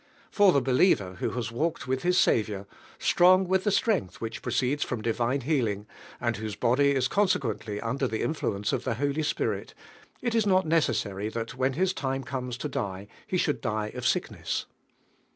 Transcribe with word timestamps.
For 0.31 0.51
the 0.51 0.61
believer 0.63 1.17
who 1.19 1.29
has 1.33 1.51
walked 1.51 1.83
82 1.83 1.83
MVItfB 1.83 1.83
HEALIFG. 1.83 1.87
with 1.89 2.01
his 2.03 2.17
Saviour^ 2.17 2.65
strong 2.97 3.47
with 3.47 3.63
the 3.65 3.71
strength 3.71 4.19
which 4.19 4.41
proceeds 4.41 4.89
(roan 4.89 5.03
divine 5.03 5.41
healing., 5.41 5.85
and 6.19 6.37
whose 6.37 6.55
body 6.55 6.89
is 6.95 7.07
consequently 7.07 7.79
under 7.79 8.07
the 8.07 8.23
influence 8.23 8.73
of 8.73 8.83
the 8.83 8.95
Holy 8.95 9.21
Spirit, 9.21 9.75
it 10.19 10.33
is 10.33 10.47
not 10.47 10.65
necessary 10.65 11.29
that 11.29 11.53
when 11.53 11.73
his 11.73 11.93
time 11.93 12.23
comes 12.23 12.57
to 12.57 12.67
die, 12.67 13.09
he 13.27 13.37
should 13.37 13.61
(fit 13.61 13.69
1 13.69 13.91
of 13.93 14.07
sickness. 14.07 14.65